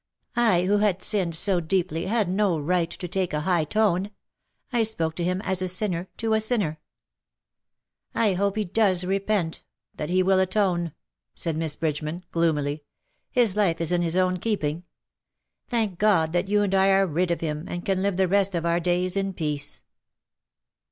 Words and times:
I 0.35 0.63
who 0.63 0.79
had 0.79 1.03
sinned 1.03 1.35
so 1.35 1.59
deeply 1.59 2.07
had 2.07 2.27
no 2.27 2.57
right 2.57 2.89
to 2.89 3.07
take 3.07 3.33
a 3.33 3.41
high 3.41 3.65
tone. 3.65 4.09
I 4.73 4.81
spoke 4.81 5.13
to 5.17 5.23
him 5.23 5.41
as 5.43 5.61
a 5.61 5.67
sinner 5.67 6.09
to 6.17 6.33
a 6.33 6.41
sinner.^'" 6.41 6.77
I 8.25 8.33
hope 8.33 8.55
he 8.55 8.65
does 8.65 9.05
repent— 9.05 9.63
that 9.97 10.09
he 10.09 10.23
will 10.23 10.43
atone/^ 10.43 10.93
said 11.35 11.55
Miss 11.55 11.75
Bridgeman, 11.75 12.25
gloomily. 12.31 12.77
*^ 12.77 12.81
His 13.29 13.55
life 13.55 13.79
is 13.79 13.91
in 13.91 14.01
his 14.01 14.17
own 14.17 14.37
keeping. 14.37 14.85
Thank 15.67 15.99
God 15.99 16.31
that 16.31 16.47
you 16.47 16.63
and 16.63 16.73
I 16.73 16.89
are 16.93 17.05
rid 17.05 17.29
of 17.29 17.41
him, 17.41 17.65
and 17.67 17.85
can 17.85 18.01
live 18.01 18.17
the 18.17 18.27
rest 18.27 18.55
of 18.55 18.65
our 18.65 18.79
days 18.79 19.15
in 19.15 19.33
peace." 19.33 19.83